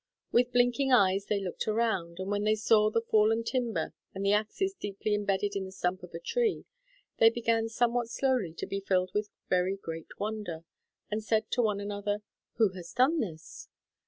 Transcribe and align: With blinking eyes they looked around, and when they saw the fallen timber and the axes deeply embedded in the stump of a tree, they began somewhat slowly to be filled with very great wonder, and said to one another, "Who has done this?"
With 0.31 0.51
blinking 0.51 0.91
eyes 0.91 1.27
they 1.27 1.39
looked 1.43 1.67
around, 1.67 2.17
and 2.17 2.31
when 2.31 2.43
they 2.43 2.55
saw 2.55 2.89
the 2.89 3.03
fallen 3.03 3.43
timber 3.43 3.93
and 4.15 4.25
the 4.25 4.33
axes 4.33 4.73
deeply 4.73 5.13
embedded 5.13 5.55
in 5.55 5.63
the 5.65 5.71
stump 5.71 6.01
of 6.01 6.11
a 6.15 6.19
tree, 6.19 6.65
they 7.19 7.29
began 7.29 7.69
somewhat 7.69 8.09
slowly 8.09 8.51
to 8.55 8.65
be 8.65 8.79
filled 8.79 9.11
with 9.13 9.29
very 9.47 9.77
great 9.77 10.19
wonder, 10.19 10.63
and 11.11 11.23
said 11.23 11.51
to 11.51 11.61
one 11.61 11.79
another, 11.79 12.23
"Who 12.53 12.69
has 12.69 12.93
done 12.93 13.19
this?" 13.19 13.69